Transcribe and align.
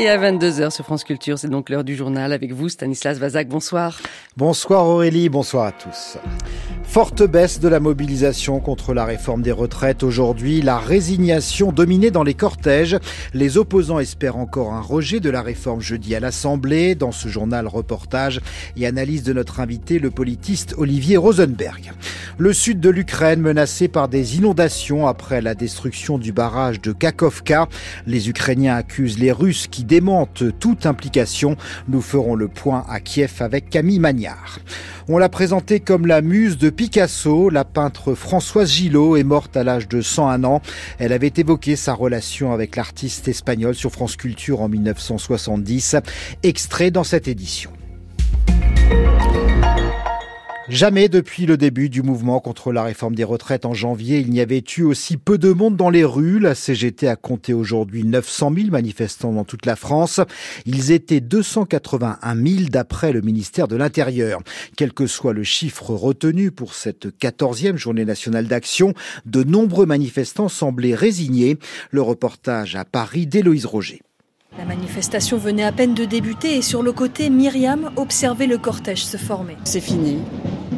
Et 0.00 0.08
à 0.08 0.16
22h 0.16 0.70
sur 0.70 0.84
France 0.84 1.02
Culture, 1.02 1.40
c'est 1.40 1.48
donc 1.48 1.70
l'heure 1.70 1.82
du 1.82 1.96
journal 1.96 2.32
avec 2.32 2.52
vous, 2.52 2.68
Stanislas 2.68 3.18
Vazak. 3.18 3.48
Bonsoir. 3.48 3.98
Bonsoir 4.36 4.86
Aurélie, 4.86 5.28
bonsoir 5.28 5.66
à 5.66 5.72
tous. 5.72 6.18
Forte 6.88 7.22
baisse 7.22 7.60
de 7.60 7.68
la 7.68 7.80
mobilisation 7.80 8.60
contre 8.60 8.94
la 8.94 9.04
réforme 9.04 9.42
des 9.42 9.52
retraites 9.52 10.02
aujourd'hui, 10.02 10.62
la 10.62 10.78
résignation 10.78 11.70
dominée 11.70 12.10
dans 12.10 12.22
les 12.22 12.32
cortèges. 12.32 12.96
Les 13.34 13.58
opposants 13.58 13.98
espèrent 13.98 14.38
encore 14.38 14.72
un 14.72 14.80
rejet 14.80 15.20
de 15.20 15.28
la 15.28 15.42
réforme 15.42 15.82
jeudi 15.82 16.14
à 16.14 16.20
l'Assemblée. 16.20 16.94
Dans 16.94 17.12
ce 17.12 17.28
journal, 17.28 17.66
reportage 17.66 18.40
et 18.74 18.86
analyse 18.86 19.22
de 19.22 19.34
notre 19.34 19.60
invité, 19.60 19.98
le 19.98 20.10
politiste 20.10 20.74
Olivier 20.78 21.18
Rosenberg. 21.18 21.92
Le 22.38 22.54
sud 22.54 22.80
de 22.80 22.88
l'Ukraine 22.88 23.42
menacé 23.42 23.88
par 23.88 24.08
des 24.08 24.38
inondations 24.38 25.06
après 25.06 25.42
la 25.42 25.54
destruction 25.54 26.16
du 26.16 26.32
barrage 26.32 26.80
de 26.80 26.92
Kakovka. 26.92 27.68
Les 28.06 28.30
Ukrainiens 28.30 28.76
accusent 28.76 29.18
les 29.18 29.32
Russes 29.32 29.66
qui 29.66 29.84
démente 29.84 30.42
toute 30.58 30.86
implication. 30.86 31.56
Nous 31.86 32.00
ferons 32.00 32.34
le 32.34 32.48
point 32.48 32.86
à 32.88 33.00
Kiev 33.00 33.34
avec 33.40 33.68
Camille 33.68 34.00
Magnard. 34.00 34.58
On 35.08 35.16
l'a 35.16 35.30
présentée 35.30 35.80
comme 35.80 36.06
la 36.06 36.20
muse 36.20 36.58
de 36.58 36.68
Picasso. 36.78 37.50
La 37.50 37.64
peintre 37.64 38.14
Françoise 38.14 38.70
Gillot 38.70 39.16
est 39.16 39.24
morte 39.24 39.56
à 39.56 39.64
l'âge 39.64 39.88
de 39.88 40.00
101 40.00 40.44
ans. 40.44 40.62
Elle 41.00 41.12
avait 41.12 41.32
évoqué 41.36 41.74
sa 41.74 41.92
relation 41.92 42.52
avec 42.52 42.76
l'artiste 42.76 43.26
espagnol 43.26 43.74
sur 43.74 43.90
France 43.90 44.14
Culture 44.14 44.62
en 44.62 44.68
1970. 44.68 45.96
Extrait 46.44 46.92
dans 46.92 47.02
cette 47.02 47.26
édition. 47.26 47.72
Jamais 50.70 51.08
depuis 51.08 51.46
le 51.46 51.56
début 51.56 51.88
du 51.88 52.02
mouvement 52.02 52.40
contre 52.40 52.72
la 52.72 52.82
réforme 52.82 53.14
des 53.14 53.24
retraites 53.24 53.64
en 53.64 53.72
janvier, 53.72 54.18
il 54.18 54.28
n'y 54.28 54.42
avait 54.42 54.62
eu 54.76 54.82
aussi 54.82 55.16
peu 55.16 55.38
de 55.38 55.50
monde 55.50 55.76
dans 55.76 55.88
les 55.88 56.04
rues. 56.04 56.38
La 56.38 56.54
CGT 56.54 57.08
a 57.08 57.16
compté 57.16 57.54
aujourd'hui 57.54 58.04
900 58.04 58.52
000 58.54 58.68
manifestants 58.68 59.32
dans 59.32 59.44
toute 59.44 59.64
la 59.64 59.76
France. 59.76 60.20
Ils 60.66 60.92
étaient 60.92 61.20
281 61.20 62.36
000 62.36 62.68
d'après 62.68 63.12
le 63.12 63.22
ministère 63.22 63.66
de 63.66 63.76
l'Intérieur. 63.76 64.42
Quel 64.76 64.92
que 64.92 65.06
soit 65.06 65.32
le 65.32 65.42
chiffre 65.42 65.94
retenu 65.94 66.50
pour 66.50 66.74
cette 66.74 67.06
14e 67.18 67.76
journée 67.76 68.04
nationale 68.04 68.46
d'action, 68.46 68.92
de 69.24 69.44
nombreux 69.44 69.86
manifestants 69.86 70.50
semblaient 70.50 70.94
résignés. 70.94 71.56
Le 71.92 72.02
reportage 72.02 72.76
à 72.76 72.84
Paris 72.84 73.26
d'Héloïse 73.26 73.64
Roger. 73.64 74.02
La 74.58 74.64
manifestation 74.64 75.38
venait 75.38 75.64
à 75.64 75.72
peine 75.72 75.94
de 75.94 76.04
débuter 76.04 76.56
et 76.56 76.62
sur 76.62 76.82
le 76.82 76.92
côté, 76.92 77.30
Myriam 77.30 77.90
observait 77.96 78.46
le 78.46 78.58
cortège 78.58 79.04
se 79.04 79.16
former. 79.16 79.56
C'est 79.64 79.80
fini 79.80 80.18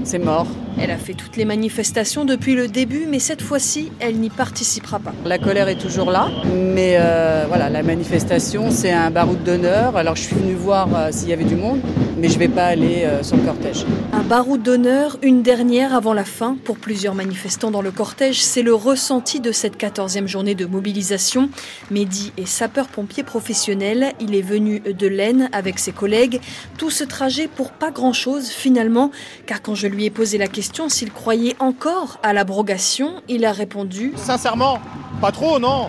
c'est 0.05 0.19
mort. 0.19 0.47
Elle 0.79 0.91
a 0.91 0.97
fait 0.97 1.15
toutes 1.15 1.37
les 1.37 1.45
manifestations 1.45 2.25
depuis 2.25 2.55
le 2.55 2.69
début, 2.69 3.07
mais 3.09 3.19
cette 3.19 3.43
fois-ci, 3.43 3.93
elle 4.01 4.17
n'y 4.17 4.31
participera 4.31 4.99
pas. 4.99 5.13
La 5.27 5.39
colère 5.39 5.69
est 5.69 5.79
toujours 5.79 6.11
là, 6.11 6.29
mais 6.55 6.97
euh, 6.99 7.45
voilà, 7.49 7.69
la 7.69 7.83
manifestation, 7.83 8.71
c'est 8.71 8.93
un 8.93 9.11
baroud 9.11 9.43
d'honneur. 9.43 9.97
Alors 9.97 10.17
je 10.17 10.23
suis 10.23 10.37
venue 10.37 10.55
voir 10.55 10.89
euh, 10.95 11.09
s'il 11.11 11.29
y 11.29 11.33
avait 11.33 11.45
du 11.45 11.57
monde, 11.57 11.81
mais 12.19 12.29
je 12.29 12.35
ne 12.35 12.39
vais 12.39 12.49
pas 12.49 12.65
aller 12.65 13.03
euh, 13.05 13.23
sur 13.23 13.37
le 13.37 13.43
cortège. 13.43 13.85
Un 14.13 14.23
baroud 14.23 14.63
d'honneur, 14.63 15.19
une 15.23 15.43
dernière 15.43 15.95
avant 15.95 16.15
la 16.15 16.25
fin 16.25 16.57
pour 16.65 16.79
plusieurs 16.79 17.15
manifestants 17.15 17.71
dans 17.71 17.83
le 17.83 17.91
cortège, 17.91 18.43
c'est 18.43 18.63
le 18.63 18.75
ressenti 18.75 19.41
de 19.41 19.53
cette 19.53 19.79
14e 19.79 20.27
journée 20.27 20.55
de 20.55 20.67
mobilisation. 20.67 21.51
Mehdi 21.91 22.33
est 22.39 22.47
sapeur-pompier 22.47 23.23
professionnel, 23.23 24.13
il 24.21 24.35
est 24.35 24.43
venu 24.43 24.81
de 24.81 25.07
l'Aisne 25.07 25.49
avec 25.53 25.79
ses 25.79 25.93
collègues. 25.93 26.41
Tout 26.79 26.91
ce 26.91 27.05
trajet 27.05 27.49
pour 27.49 27.73
pas 27.73 27.91
grand-chose 27.91 28.49
finalement, 28.49 29.11
car 29.47 29.61
quand 29.61 29.75
je 29.81 29.87
lui 29.87 30.05
ai 30.05 30.11
posé 30.11 30.37
la 30.37 30.47
question 30.47 30.91
s'il 30.91 31.11
croyait 31.11 31.57
encore 31.59 32.19
à 32.23 32.35
l'abrogation. 32.35 33.23
Il 33.29 33.47
a 33.47 33.53
répondu 33.53 34.13
Sincèrement, 34.15 34.79
pas 35.23 35.33
trop, 35.33 35.59
non. 35.59 35.89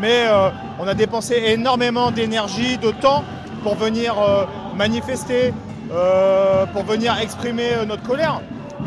Mais 0.00 0.26
euh, 0.28 0.50
on 0.78 0.86
a 0.86 0.94
dépensé 0.94 1.42
énormément 1.48 2.12
d'énergie, 2.12 2.78
de 2.78 2.92
temps 2.92 3.24
pour 3.64 3.74
venir 3.74 4.14
euh, 4.20 4.44
manifester, 4.76 5.52
euh, 5.90 6.64
pour 6.66 6.84
venir 6.84 7.18
exprimer 7.20 7.70
notre 7.88 8.04
colère. 8.04 8.40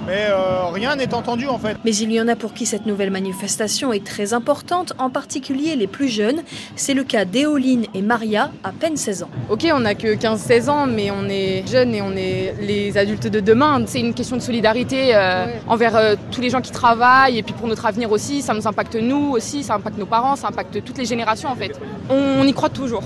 Mais 0.05 0.27
euh, 0.29 0.67
rien 0.67 0.95
n'est 0.95 1.13
entendu 1.13 1.47
en 1.47 1.57
fait. 1.57 1.77
Mais 1.85 1.95
il 1.95 2.11
y 2.11 2.21
en 2.21 2.27
a 2.27 2.35
pour 2.35 2.53
qui 2.53 2.65
cette 2.65 2.85
nouvelle 2.85 3.11
manifestation 3.11 3.93
est 3.93 4.05
très 4.05 4.33
importante, 4.33 4.93
en 4.97 5.09
particulier 5.09 5.75
les 5.75 5.87
plus 5.87 6.07
jeunes. 6.07 6.41
C'est 6.75 6.93
le 6.93 7.03
cas 7.03 7.25
d'Éoline 7.25 7.85
et 7.93 8.01
Maria, 8.01 8.51
à 8.63 8.71
peine 8.71 8.97
16 8.97 9.23
ans. 9.23 9.29
Ok, 9.49 9.67
on 9.73 9.79
n'a 9.79 9.95
que 9.95 10.15
15-16 10.15 10.69
ans, 10.69 10.87
mais 10.87 11.11
on 11.11 11.27
est 11.29 11.63
jeunes 11.67 11.93
et 11.93 12.01
on 12.01 12.11
est 12.13 12.55
les 12.61 12.97
adultes 12.97 13.27
de 13.27 13.39
demain. 13.39 13.81
C'est 13.85 13.99
une 13.99 14.13
question 14.13 14.37
de 14.37 14.41
solidarité 14.41 15.15
euh, 15.15 15.45
envers 15.67 15.95
euh, 15.95 16.15
tous 16.31 16.41
les 16.41 16.49
gens 16.49 16.61
qui 16.61 16.71
travaillent 16.71 17.37
et 17.37 17.43
puis 17.43 17.53
pour 17.53 17.67
notre 17.67 17.85
avenir 17.85 18.11
aussi. 18.11 18.41
Ça 18.41 18.53
nous 18.53 18.67
impacte 18.67 18.95
nous 18.95 19.31
aussi, 19.31 19.63
ça 19.63 19.75
impacte 19.75 19.97
nos 19.97 20.05
parents, 20.05 20.35
ça 20.35 20.47
impacte 20.47 20.83
toutes 20.83 20.97
les 20.97 21.05
générations 21.05 21.49
en 21.49 21.55
fait. 21.55 21.79
on 22.09 22.43
y 22.43 22.53
croit 22.53 22.69
toujours. 22.69 23.03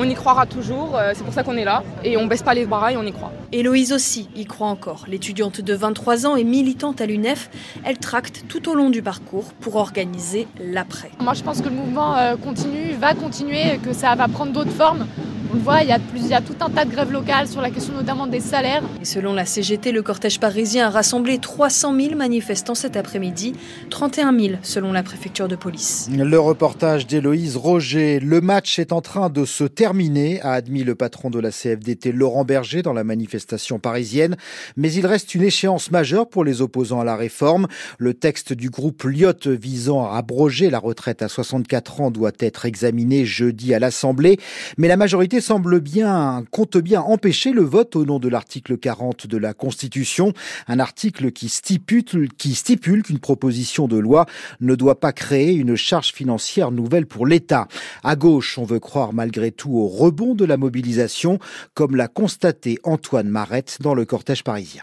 On 0.00 0.08
y 0.08 0.14
croira 0.14 0.46
toujours, 0.46 0.94
euh, 0.94 1.10
c'est 1.12 1.24
pour 1.24 1.34
ça 1.34 1.42
qu'on 1.42 1.56
est 1.56 1.64
là. 1.64 1.82
Et 2.04 2.16
on 2.16 2.26
baisse 2.26 2.44
pas 2.44 2.54
les 2.54 2.66
bras 2.66 2.92
et 2.92 2.96
on 2.96 3.02
y 3.02 3.12
croit. 3.12 3.32
Héloïse 3.50 3.92
aussi 3.92 4.28
y 4.36 4.44
croit 4.44 4.68
encore. 4.68 5.06
L'étudiante 5.08 5.60
de 5.60 5.74
23 5.74 6.24
ans 6.24 6.36
et 6.36 6.44
militante 6.44 7.00
à 7.00 7.06
l'UNEF, 7.06 7.50
elle 7.84 7.98
tracte 7.98 8.44
tout 8.48 8.68
au 8.68 8.76
long 8.76 8.90
du 8.90 9.02
parcours 9.02 9.52
pour 9.54 9.74
organiser 9.74 10.46
l'après. 10.60 11.10
Moi 11.18 11.34
je 11.34 11.42
pense 11.42 11.60
que 11.60 11.68
le 11.68 11.74
mouvement 11.74 12.16
euh, 12.16 12.36
continue, 12.36 12.92
va 12.92 13.14
continuer, 13.14 13.78
que 13.82 13.92
ça 13.92 14.14
va 14.14 14.28
prendre 14.28 14.52
d'autres 14.52 14.70
formes. 14.70 15.04
On 15.50 15.54
le 15.54 15.60
voit, 15.60 15.82
il 15.82 15.88
y, 15.88 15.92
a 15.92 15.98
il 16.14 16.26
y 16.26 16.34
a 16.34 16.42
tout 16.42 16.56
un 16.60 16.68
tas 16.68 16.84
de 16.84 16.90
grèves 16.90 17.10
locales 17.10 17.48
sur 17.48 17.62
la 17.62 17.70
question 17.70 17.94
notamment 17.94 18.26
des 18.26 18.40
salaires. 18.40 18.82
Et 19.00 19.06
selon 19.06 19.32
la 19.32 19.46
CGT, 19.46 19.92
le 19.92 20.02
cortège 20.02 20.40
parisien 20.40 20.88
a 20.88 20.90
rassemblé 20.90 21.38
300 21.38 21.98
000 21.98 22.16
manifestants 22.16 22.74
cet 22.74 22.98
après-midi, 22.98 23.54
31 23.88 24.38
000 24.38 24.54
selon 24.60 24.92
la 24.92 25.02
préfecture 25.02 25.48
de 25.48 25.56
police. 25.56 26.10
Le 26.14 26.38
reportage 26.38 27.06
d'Héloïse 27.06 27.56
Roger. 27.56 28.20
Le 28.20 28.42
match 28.42 28.78
est 28.78 28.92
en 28.92 29.00
train 29.00 29.30
de 29.30 29.46
se 29.46 29.64
terminer, 29.64 30.38
a 30.42 30.52
admis 30.52 30.84
le 30.84 30.94
patron 30.94 31.30
de 31.30 31.38
la 31.38 31.50
CFDT 31.50 32.12
Laurent 32.12 32.44
Berger 32.44 32.82
dans 32.82 32.92
la 32.92 33.04
manifestation 33.04 33.78
parisienne. 33.78 34.36
Mais 34.76 34.92
il 34.92 35.06
reste 35.06 35.34
une 35.34 35.44
échéance 35.44 35.90
majeure 35.90 36.28
pour 36.28 36.44
les 36.44 36.60
opposants 36.60 37.00
à 37.00 37.04
la 37.04 37.16
réforme. 37.16 37.68
Le 37.96 38.12
texte 38.12 38.52
du 38.52 38.68
groupe 38.68 39.02
Lyotte 39.04 39.46
visant 39.46 40.04
à 40.04 40.18
abroger 40.18 40.68
la 40.68 40.78
retraite 40.78 41.22
à 41.22 41.28
64 41.28 42.02
ans 42.02 42.10
doit 42.10 42.32
être 42.38 42.66
examiné 42.66 43.24
jeudi 43.24 43.72
à 43.72 43.78
l'Assemblée. 43.78 44.36
Mais 44.76 44.88
la 44.88 44.98
majorité 44.98 45.37
semble 45.40 45.80
bien, 45.80 46.44
compte 46.50 46.76
bien 46.76 47.00
empêcher 47.00 47.52
le 47.52 47.62
vote 47.62 47.96
au 47.96 48.04
nom 48.04 48.18
de 48.18 48.28
l'article 48.28 48.78
40 48.78 49.26
de 49.26 49.36
la 49.36 49.54
Constitution, 49.54 50.32
un 50.66 50.78
article 50.78 51.32
qui 51.32 51.48
stipule, 51.48 52.28
qui 52.32 52.54
stipule 52.54 53.02
qu'une 53.02 53.18
proposition 53.18 53.88
de 53.88 53.96
loi 53.96 54.26
ne 54.60 54.74
doit 54.74 55.00
pas 55.00 55.12
créer 55.12 55.52
une 55.52 55.76
charge 55.76 56.12
financière 56.12 56.70
nouvelle 56.70 57.06
pour 57.06 57.26
l'État. 57.26 57.68
À 58.02 58.16
gauche, 58.16 58.58
on 58.58 58.64
veut 58.64 58.80
croire 58.80 59.12
malgré 59.12 59.50
tout 59.50 59.72
au 59.72 59.86
rebond 59.86 60.34
de 60.34 60.44
la 60.44 60.56
mobilisation, 60.56 61.38
comme 61.74 61.96
l'a 61.96 62.08
constaté 62.08 62.78
Antoine 62.84 63.28
Marette 63.28 63.78
dans 63.80 63.94
le 63.94 64.04
cortège 64.04 64.44
parisien. 64.44 64.82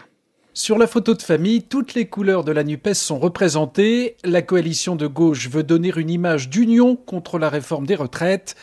Sur 0.54 0.78
la 0.78 0.86
photo 0.86 1.12
de 1.12 1.20
famille, 1.20 1.64
toutes 1.64 1.92
les 1.92 2.06
couleurs 2.06 2.42
de 2.42 2.50
la 2.50 2.64
NUPES 2.64 2.94
sont 2.94 3.18
représentées. 3.18 4.16
La 4.24 4.40
coalition 4.40 4.96
de 4.96 5.06
gauche 5.06 5.50
veut 5.50 5.62
donner 5.62 5.92
une 5.94 6.08
image 6.08 6.48
d'union 6.48 6.96
contre 6.96 7.38
la 7.38 7.50
réforme 7.50 7.86
des 7.86 7.94
retraites. 7.94 8.56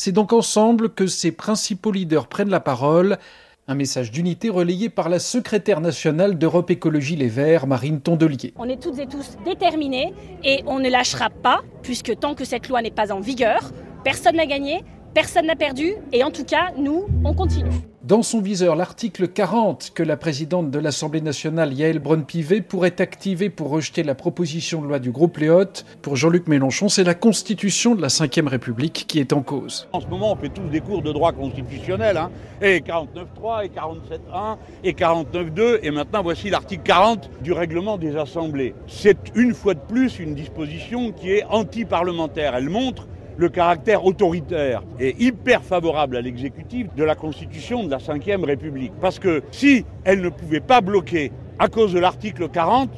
C'est 0.00 0.12
donc 0.12 0.32
ensemble 0.32 0.90
que 0.90 1.08
ses 1.08 1.32
principaux 1.32 1.90
leaders 1.90 2.28
prennent 2.28 2.50
la 2.50 2.60
parole. 2.60 3.18
Un 3.66 3.74
message 3.74 4.12
d'unité 4.12 4.48
relayé 4.48 4.90
par 4.90 5.08
la 5.08 5.18
secrétaire 5.18 5.80
nationale 5.80 6.38
d'Europe 6.38 6.70
Écologie 6.70 7.16
Les 7.16 7.26
Verts, 7.26 7.66
Marine 7.66 8.00
Tondelier. 8.00 8.54
On 8.56 8.68
est 8.68 8.80
toutes 8.80 9.00
et 9.00 9.08
tous 9.08 9.36
déterminés 9.44 10.14
et 10.44 10.62
on 10.66 10.78
ne 10.78 10.88
lâchera 10.88 11.30
pas, 11.30 11.62
puisque 11.82 12.16
tant 12.16 12.36
que 12.36 12.44
cette 12.44 12.68
loi 12.68 12.80
n'est 12.80 12.92
pas 12.92 13.12
en 13.12 13.18
vigueur, 13.18 13.72
personne 14.04 14.36
n'a 14.36 14.46
gagné, 14.46 14.84
personne 15.18 15.46
n'a 15.46 15.56
perdu 15.56 15.94
et 16.12 16.22
en 16.22 16.30
tout 16.30 16.44
cas, 16.44 16.70
nous, 16.76 17.06
on 17.24 17.34
continue. 17.34 17.72
Dans 18.04 18.22
son 18.22 18.40
viseur, 18.40 18.76
l'article 18.76 19.26
40 19.26 19.90
que 19.92 20.04
la 20.04 20.16
présidente 20.16 20.70
de 20.70 20.78
l'Assemblée 20.78 21.20
nationale, 21.20 21.72
Yael 21.72 21.98
Braun-Pivet, 21.98 22.60
pourrait 22.60 23.00
activer 23.00 23.50
pour 23.50 23.68
rejeter 23.68 24.04
la 24.04 24.14
proposition 24.14 24.80
de 24.80 24.86
loi 24.86 25.00
du 25.00 25.10
groupe 25.10 25.38
Léotte. 25.38 25.84
Pour 26.02 26.14
Jean-Luc 26.14 26.46
Mélenchon, 26.46 26.88
c'est 26.88 27.02
la 27.02 27.16
constitution 27.16 27.96
de 27.96 28.00
la 28.00 28.06
Ve 28.06 28.46
République 28.46 29.06
qui 29.08 29.18
est 29.18 29.32
en 29.32 29.42
cause. 29.42 29.88
En 29.92 30.00
ce 30.00 30.06
moment, 30.06 30.34
on 30.34 30.36
fait 30.36 30.50
tous 30.50 30.68
des 30.68 30.80
cours 30.80 31.02
de 31.02 31.10
droit 31.12 31.32
constitutionnel, 31.32 32.16
hein, 32.16 32.30
et 32.62 32.78
49.3, 32.78 33.64
et 33.64 33.70
47.1, 33.70 34.56
et 34.84 34.92
49.2, 34.92 35.80
et 35.82 35.90
maintenant 35.90 36.22
voici 36.22 36.48
l'article 36.48 36.84
40 36.84 37.28
du 37.42 37.50
règlement 37.52 37.98
des 37.98 38.16
assemblées. 38.16 38.72
C'est 38.86 39.18
une 39.34 39.52
fois 39.52 39.74
de 39.74 39.80
plus 39.80 40.20
une 40.20 40.36
disposition 40.36 41.10
qui 41.10 41.32
est 41.32 41.44
anti-parlementaire. 41.50 42.54
Elle 42.54 42.70
montre 42.70 43.08
le 43.38 43.48
caractère 43.48 44.04
autoritaire 44.04 44.82
et 44.98 45.14
hyper 45.18 45.62
favorable 45.62 46.16
à 46.16 46.20
l'exécutif 46.20 46.88
de 46.96 47.04
la 47.04 47.14
Constitution 47.14 47.84
de 47.84 47.90
la 47.90 47.98
Ve 47.98 48.44
République. 48.44 48.92
Parce 49.00 49.18
que 49.18 49.42
si 49.52 49.84
elle 50.04 50.20
ne 50.20 50.28
pouvait 50.28 50.60
pas 50.60 50.80
bloquer 50.80 51.30
à 51.58 51.68
cause 51.68 51.92
de 51.92 52.00
l'article 52.00 52.48
40, 52.48 52.90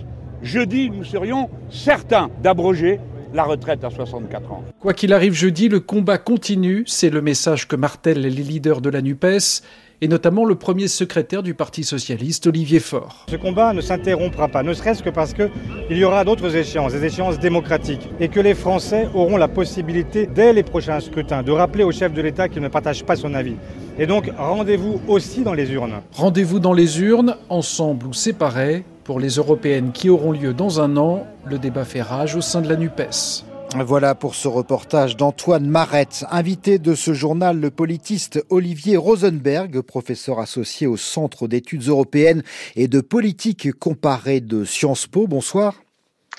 jeudi, 0.43 0.91
nous 0.91 1.05
serions 1.05 1.51
certains 1.69 2.31
d'abroger 2.43 2.99
la 3.35 3.45
retraite 3.45 3.85
à 3.85 3.91
64 3.91 4.53
ans. 4.53 4.65
Quoi 4.81 4.95
qu'il 4.95 5.13
arrive 5.13 5.35
jeudi, 5.35 5.69
le 5.69 5.79
combat 5.79 6.19
continue, 6.19 6.85
c'est 6.87 7.11
le 7.11 7.21
message 7.21 7.69
que 7.69 7.77
martèlent 7.77 8.23
les 8.23 8.31
leaders 8.31 8.81
de 8.81 8.91
la 8.91 9.03
NUPES. 9.03 9.63
Et 10.01 10.09
notamment 10.09 10.45
le 10.45 10.55
premier 10.55 10.89
secrétaire 10.89 11.43
du 11.43 11.55
Parti 11.55 11.85
socialiste, 11.85 12.47
Olivier 12.47 12.81
Faure. 12.81 13.27
Ce 13.29 13.37
combat 13.37 13.73
ne 13.73 13.81
s'interrompra 13.81 14.49
pas, 14.49 14.63
ne 14.63 14.73
serait-ce 14.73 15.03
que 15.03 15.11
parce 15.11 15.35
qu'il 15.35 15.97
y 15.97 16.05
aura 16.05 16.25
d'autres 16.25 16.57
échéances, 16.57 16.93
des 16.93 17.05
échéances 17.05 17.39
démocratiques, 17.39 18.09
et 18.19 18.29
que 18.29 18.41
les 18.41 18.55
Français 18.55 19.09
auront 19.15 19.37
la 19.37 19.49
possibilité, 19.49 20.27
dès 20.27 20.53
les 20.53 20.63
prochains 20.63 21.01
scrutins, 21.01 21.43
de 21.43 21.53
rappeler 21.53 21.85
au 21.85 21.93
chef 21.93 22.13
de 22.13 22.23
l'État 22.23 22.49
qu'il 22.49 22.63
ne 22.63 22.69
partage 22.69 23.05
pas 23.05 23.17
son 23.17 23.35
avis. 23.35 23.57
Et 23.99 24.07
donc, 24.07 24.31
rendez-vous 24.39 25.01
aussi 25.09 25.43
dans 25.43 25.55
les 25.55 25.73
urnes. 25.73 26.01
Rendez-vous 26.13 26.61
dans 26.61 26.73
les 26.73 27.01
urnes, 27.01 27.37
ensemble 27.49 28.07
ou 28.07 28.13
séparés, 28.13 28.85
pour 29.05 29.21
les 29.21 29.31
européennes 29.31 29.91
qui 29.93 30.09
auront 30.09 30.33
lieu 30.33 30.55
dans 30.55 30.81
un 30.81 30.97
an. 30.97 31.27
Le 31.45 31.59
débat 31.59 31.85
fait 31.85 32.03
rage 32.03 32.37
au 32.37 32.41
sein 32.41 32.61
de 32.61 32.69
la 32.69 32.77
NUPES. 32.77 33.50
Voilà 33.77 34.17
pour 34.17 34.35
ce 34.35 34.49
reportage 34.49 35.17
d'Antoine 35.17 35.69
Marette. 35.69 36.25
Invité 36.31 36.79
de 36.81 36.95
ce 36.97 37.15
journal, 37.15 37.61
le 37.61 37.71
politiste 37.71 38.45
Olivier 38.51 38.97
Rosenberg, 38.97 39.81
professeur 39.81 40.41
associé 40.41 40.89
au 40.89 40.97
Centre 40.97 41.47
d'études 41.47 41.87
européennes 41.87 42.43
et 42.75 42.89
de 42.89 43.01
politique 43.01 43.73
comparée 43.73 44.41
de 44.41 44.65
Sciences 44.65 45.07
Po. 45.07 45.29
Bonsoir. 45.29 45.75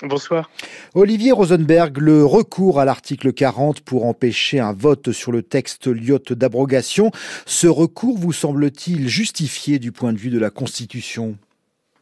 Bonsoir. 0.02 0.50
Olivier 0.94 1.32
Rosenberg, 1.32 1.98
le 1.98 2.24
recours 2.24 2.78
à 2.78 2.84
l'article 2.84 3.32
40 3.32 3.80
pour 3.80 4.04
empêcher 4.04 4.60
un 4.60 4.72
vote 4.72 5.12
sur 5.12 5.32
le 5.32 5.42
texte 5.42 5.86
Lyotte 5.86 6.34
d'abrogation, 6.34 7.12
ce 7.46 7.66
recours 7.66 8.18
vous 8.18 8.32
semble-t-il 8.32 9.08
justifié 9.08 9.78
du 9.78 9.90
point 9.90 10.12
de 10.12 10.18
vue 10.18 10.30
de 10.30 10.38
la 10.38 10.50
Constitution? 10.50 11.38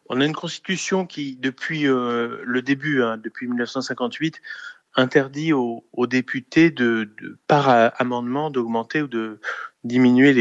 On 0.08 0.20
a 0.20 0.24
une 0.24 0.34
Constitution 0.34 1.06
qui, 1.06 1.36
depuis 1.36 1.86
euh, 1.86 2.38
le 2.44 2.62
début, 2.62 3.00
hein, 3.00 3.16
depuis 3.16 3.46
1958, 3.46 4.40
interdit 4.96 5.52
aux, 5.52 5.84
députés 6.06 6.70
de, 6.70 7.08
par 7.46 7.92
amendement 8.00 8.50
d'augmenter 8.50 9.02
ou 9.02 9.06
de 9.06 9.40
diminuer 9.84 10.32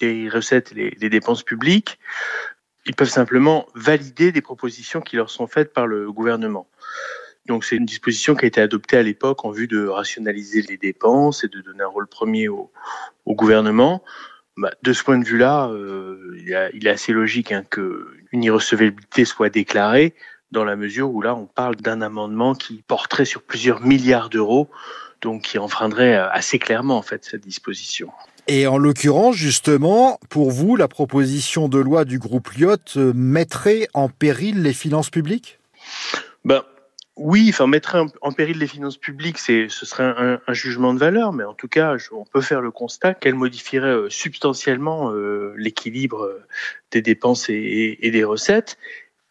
les, 0.00 0.28
recettes, 0.28 0.72
les, 0.72 0.90
les 0.90 1.10
dépenses 1.10 1.42
publiques. 1.42 1.98
Ils 2.86 2.94
peuvent 2.94 3.08
simplement 3.08 3.66
valider 3.74 4.32
des 4.32 4.40
propositions 4.40 5.00
qui 5.00 5.16
leur 5.16 5.30
sont 5.30 5.46
faites 5.46 5.72
par 5.72 5.86
le 5.86 6.10
gouvernement. 6.12 6.68
Donc 7.46 7.64
c'est 7.64 7.76
une 7.76 7.86
disposition 7.86 8.34
qui 8.34 8.44
a 8.44 8.48
été 8.48 8.60
adoptée 8.60 8.96
à 8.96 9.02
l'époque 9.02 9.44
en 9.44 9.50
vue 9.50 9.66
de 9.66 9.86
rationaliser 9.86 10.62
les 10.62 10.76
dépenses 10.76 11.44
et 11.44 11.48
de 11.48 11.60
donner 11.60 11.82
un 11.82 11.88
rôle 11.88 12.06
premier 12.06 12.48
au, 12.48 12.70
gouvernement. 13.26 14.02
Bah, 14.56 14.72
de 14.82 14.92
ce 14.92 15.02
point 15.02 15.18
de 15.18 15.24
vue-là, 15.24 15.68
euh, 15.68 16.36
il, 16.72 16.86
est 16.86 16.90
assez 16.90 17.12
logique 17.12 17.52
hein, 17.52 17.64
qu'une 17.68 18.44
irrecevabilité 18.44 19.24
soit 19.24 19.48
déclarée 19.48 20.14
dans 20.52 20.64
la 20.64 20.76
mesure 20.76 21.10
où 21.10 21.22
là, 21.22 21.34
on 21.34 21.46
parle 21.46 21.76
d'un 21.76 22.00
amendement 22.00 22.54
qui 22.54 22.82
porterait 22.86 23.24
sur 23.24 23.42
plusieurs 23.42 23.80
milliards 23.82 24.30
d'euros, 24.30 24.68
donc 25.20 25.42
qui 25.42 25.58
enfreindrait 25.58 26.16
euh, 26.16 26.30
assez 26.30 26.58
clairement 26.58 26.98
en 26.98 27.02
fait 27.02 27.24
cette 27.24 27.42
disposition. 27.42 28.10
Et 28.48 28.66
en 28.66 28.78
l'occurrence, 28.78 29.36
justement, 29.36 30.18
pour 30.28 30.50
vous, 30.50 30.76
la 30.76 30.88
proposition 30.88 31.68
de 31.68 31.78
loi 31.78 32.04
du 32.04 32.18
groupe 32.18 32.50
Lyot 32.50 32.76
euh, 32.96 33.12
mettrait 33.14 33.88
en 33.94 34.08
péril 34.08 34.62
les 34.62 34.72
finances 34.72 35.10
publiques? 35.10 35.60
Ben, 36.44 36.62
oui, 37.16 37.48
enfin 37.50 37.66
mettrait 37.66 38.00
en 38.22 38.32
péril 38.32 38.58
les 38.58 38.66
finances 38.66 38.96
publiques, 38.96 39.38
c'est 39.38 39.68
ce 39.68 39.84
serait 39.84 40.40
un, 40.46 40.52
jugement 40.54 40.94
de 40.94 40.98
valeur, 40.98 41.34
mais 41.34 41.44
en 41.44 41.52
tout 41.52 41.68
cas, 41.68 41.96
on 42.12 42.24
peut 42.24 42.40
faire 42.40 42.62
le 42.62 42.70
constat 42.70 43.12
qu'elle 43.12 43.34
modifierait 43.34 43.88
euh, 43.88 44.08
substantiellement 44.08 45.12
l'équilibre 45.54 46.30
des 46.90 47.02
dépenses 47.02 47.50
et, 47.50 47.98
et, 48.00 48.10
des 48.10 48.24
recettes. 48.24 48.78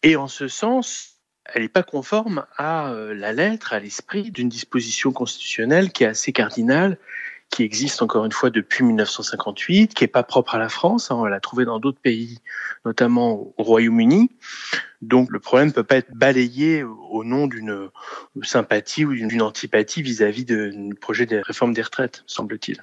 Et 0.02 0.14
en 0.16 0.28
ce 0.28 0.46
sens, 0.46 1.09
elle 1.46 1.62
n'est 1.62 1.68
pas 1.68 1.82
conforme 1.82 2.44
à 2.56 2.90
euh, 2.90 3.14
la 3.14 3.32
lettre, 3.32 3.72
à 3.72 3.80
l'esprit 3.80 4.30
d'une 4.30 4.48
disposition 4.48 5.12
constitutionnelle 5.12 5.92
qui 5.92 6.04
est 6.04 6.08
assez 6.08 6.32
cardinale, 6.32 6.98
qui 7.50 7.64
existe 7.64 8.00
encore 8.00 8.24
une 8.24 8.32
fois 8.32 8.50
depuis 8.50 8.84
1958, 8.84 9.94
qui 9.94 10.04
n'est 10.04 10.08
pas 10.08 10.22
propre 10.22 10.54
à 10.54 10.58
la 10.58 10.68
France, 10.68 11.10
hein, 11.10 11.16
on 11.16 11.24
l'a 11.24 11.40
trouvé 11.40 11.64
dans 11.64 11.80
d'autres 11.80 12.00
pays, 12.00 12.38
notamment 12.84 13.52
au 13.56 13.62
Royaume-Uni. 13.62 14.30
Donc 15.02 15.30
le 15.30 15.40
problème 15.40 15.68
ne 15.68 15.72
peut 15.72 15.82
pas 15.82 15.96
être 15.96 16.14
balayé 16.14 16.84
au 16.84 17.24
nom 17.24 17.46
d'une 17.48 17.88
sympathie 18.42 19.04
ou 19.04 19.14
d'une 19.14 19.42
antipathie 19.42 20.02
vis-à-vis 20.02 20.44
du 20.44 20.94
projet 21.00 21.26
de 21.26 21.40
réforme 21.44 21.74
des 21.74 21.82
retraites, 21.82 22.22
semble-t-il. 22.26 22.82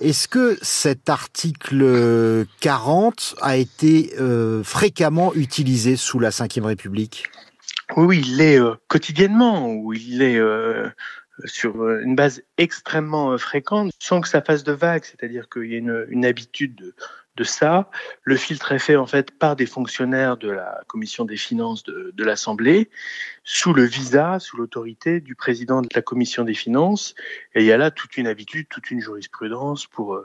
Est-ce 0.00 0.28
que 0.28 0.58
cet 0.60 1.08
article 1.08 2.44
40 2.60 3.36
a 3.40 3.56
été 3.56 4.12
euh, 4.20 4.62
fréquemment 4.62 5.32
utilisé 5.34 5.96
sous 5.96 6.18
la 6.18 6.28
Ve 6.28 6.64
République? 6.64 7.30
Oui, 7.96 8.22
il 8.24 8.36
l'est 8.36 8.60
euh, 8.60 8.74
quotidiennement, 8.88 9.68
ou 9.68 9.92
il 9.92 10.22
est 10.22 10.38
euh, 10.38 10.88
sur 11.44 11.82
euh, 11.82 12.00
une 12.02 12.16
base 12.16 12.42
extrêmement 12.58 13.36
fréquente, 13.38 13.92
sans 13.98 14.20
que 14.20 14.28
ça 14.28 14.42
fasse 14.42 14.64
de 14.64 14.72
vagues, 14.72 15.04
c'est-à-dire 15.04 15.48
qu'il 15.48 15.70
y 15.70 15.74
a 15.74 15.78
une, 15.78 16.24
habitude 16.24 16.94
de, 17.36 17.44
ça. 17.44 17.90
Le 18.22 18.36
filtre 18.36 18.72
est 18.72 18.78
fait 18.78 18.96
en 18.96 19.06
fait 19.06 19.32
par 19.32 19.56
des 19.56 19.66
fonctionnaires 19.66 20.36
de 20.36 20.50
la 20.50 20.80
commission 20.86 21.24
des 21.24 21.36
finances 21.36 21.82
de, 21.82 22.12
de 22.14 22.24
l'Assemblée, 22.24 22.90
sous 23.42 23.72
le 23.72 23.84
visa, 23.84 24.38
sous 24.38 24.56
l'autorité 24.56 25.20
du 25.20 25.34
président 25.34 25.82
de 25.82 25.88
la 25.94 26.02
commission 26.02 26.44
des 26.44 26.54
finances. 26.54 27.14
Et 27.54 27.60
il 27.60 27.66
y 27.66 27.72
a 27.72 27.76
là 27.76 27.90
toute 27.90 28.16
une 28.16 28.26
habitude, 28.26 28.68
toute 28.68 28.90
une 28.90 29.00
jurisprudence 29.00 29.86
pour 29.86 30.20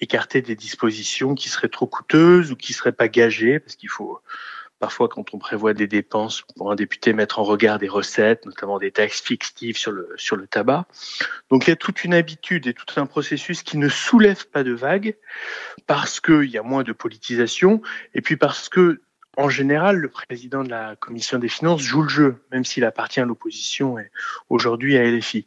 écarter 0.00 0.42
des 0.42 0.56
dispositions 0.56 1.34
qui 1.34 1.48
seraient 1.48 1.68
trop 1.68 1.86
coûteuses 1.86 2.52
ou 2.52 2.56
qui 2.56 2.72
seraient 2.72 2.92
pas 2.92 3.08
gagées, 3.08 3.60
parce 3.60 3.76
qu'il 3.76 3.88
faut 3.88 4.20
Parfois, 4.82 5.06
quand 5.06 5.32
on 5.32 5.38
prévoit 5.38 5.74
des 5.74 5.86
dépenses 5.86 6.42
pour 6.56 6.72
un 6.72 6.74
député, 6.74 7.12
mettre 7.12 7.38
en 7.38 7.44
regard 7.44 7.78
des 7.78 7.86
recettes, 7.86 8.44
notamment 8.46 8.80
des 8.80 8.90
taxes 8.90 9.22
fictives 9.22 9.76
sur 9.76 9.92
le, 9.92 10.08
sur 10.16 10.34
le 10.34 10.48
tabac. 10.48 10.86
Donc 11.50 11.68
il 11.68 11.70
y 11.70 11.72
a 11.72 11.76
toute 11.76 12.02
une 12.02 12.12
habitude 12.12 12.66
et 12.66 12.74
tout 12.74 12.86
un 12.96 13.06
processus 13.06 13.62
qui 13.62 13.78
ne 13.78 13.88
soulève 13.88 14.48
pas 14.48 14.64
de 14.64 14.72
vagues 14.72 15.16
parce 15.86 16.18
qu'il 16.18 16.50
y 16.50 16.58
a 16.58 16.64
moins 16.64 16.82
de 16.82 16.90
politisation 16.90 17.80
et 18.14 18.22
puis 18.22 18.36
parce 18.36 18.68
que 18.68 19.00
en 19.36 19.48
général, 19.48 19.98
le 19.98 20.08
président 20.08 20.64
de 20.64 20.70
la 20.70 20.96
commission 20.96 21.38
des 21.38 21.48
finances 21.48 21.80
joue 21.80 22.02
le 22.02 22.08
jeu, 22.08 22.44
même 22.50 22.64
s'il 22.64 22.84
appartient 22.84 23.20
à 23.20 23.24
l'opposition 23.24 24.00
et 24.00 24.10
aujourd'hui 24.50 24.98
à 24.98 25.04
LFI. 25.08 25.46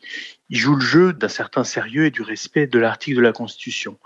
Il 0.49 0.57
joue 0.57 0.75
le 0.75 0.81
jeu 0.81 1.11
d'un 1.11 1.27
certain 1.27 1.65
sérieux 1.65 2.05
et 2.05 2.09
du 2.09 2.21
respect 2.21 2.67
de 2.67 2.79
l'article 2.79 3.17
de 3.17 3.21
la 3.21 3.33
Constitution. 3.33 3.99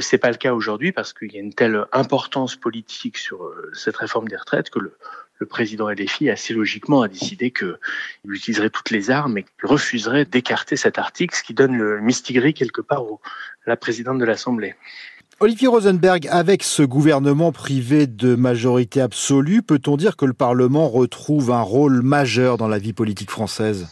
C'est 0.00 0.18
pas 0.18 0.30
le 0.30 0.36
cas 0.36 0.52
aujourd'hui 0.52 0.92
parce 0.92 1.12
qu'il 1.12 1.32
y 1.32 1.36
a 1.36 1.40
une 1.40 1.54
telle 1.54 1.84
importance 1.92 2.56
politique 2.56 3.18
sur 3.18 3.44
euh, 3.44 3.70
cette 3.74 3.96
réforme 3.96 4.28
des 4.28 4.36
retraites 4.36 4.70
que 4.70 4.78
le, 4.78 4.96
président 5.48 5.88
LFI 5.88 6.28
assez 6.28 6.52
logiquement 6.52 7.00
a 7.00 7.08
décidé 7.08 7.50
qu'il 7.50 7.78
utiliserait 8.28 8.68
toutes 8.68 8.90
les 8.90 9.10
armes 9.10 9.38
et 9.38 9.44
qu'il 9.44 9.70
refuserait 9.70 10.26
d'écarter 10.26 10.76
cet 10.76 10.98
article, 10.98 11.34
ce 11.34 11.42
qui 11.42 11.54
donne 11.54 11.78
le 11.78 11.98
mistigris 12.02 12.52
quelque 12.52 12.82
part 12.82 13.00
à 13.00 13.70
la 13.70 13.76
présidente 13.78 14.18
de 14.18 14.26
l'Assemblée. 14.26 14.74
Olivier 15.42 15.68
Rosenberg, 15.68 16.28
avec 16.30 16.62
ce 16.62 16.82
gouvernement 16.82 17.52
privé 17.52 18.06
de 18.06 18.34
majorité 18.34 19.00
absolue, 19.00 19.62
peut-on 19.62 19.96
dire 19.96 20.18
que 20.18 20.26
le 20.26 20.34
Parlement 20.34 20.90
retrouve 20.90 21.50
un 21.50 21.62
rôle 21.62 22.02
majeur 22.02 22.58
dans 22.58 22.68
la 22.68 22.78
vie 22.78 22.92
politique 22.92 23.30
française? 23.30 23.88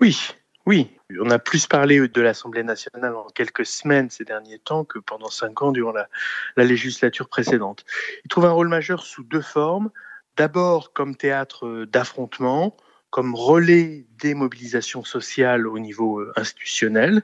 Oui, 0.00 0.18
oui, 0.68 0.90
on 1.18 1.30
a 1.30 1.38
plus 1.38 1.66
parlé 1.66 2.06
de 2.08 2.20
l'Assemblée 2.20 2.62
nationale 2.62 3.16
en 3.16 3.28
quelques 3.28 3.64
semaines 3.64 4.10
ces 4.10 4.24
derniers 4.24 4.58
temps 4.58 4.84
que 4.84 4.98
pendant 4.98 5.30
cinq 5.30 5.62
ans 5.62 5.72
durant 5.72 5.94
la, 5.94 6.08
législature 6.62 7.30
précédente. 7.30 7.86
Il 8.22 8.28
trouve 8.28 8.44
un 8.44 8.50
rôle 8.50 8.68
majeur 8.68 9.02
sous 9.02 9.22
deux 9.22 9.40
formes. 9.40 9.88
D'abord 10.36 10.92
comme 10.92 11.16
théâtre 11.16 11.86
d'affrontement, 11.86 12.76
comme 13.08 13.34
relais 13.34 14.04
des 14.18 14.34
mobilisations 14.34 15.04
sociales 15.04 15.66
au 15.66 15.78
niveau 15.78 16.20
euh, 16.20 16.34
institutionnel, 16.36 17.22